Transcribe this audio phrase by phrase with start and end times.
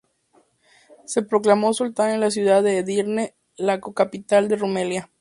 [1.05, 5.07] Se proclamó Sultán en la ciudad de Edirne, la co-capital de Rumelia.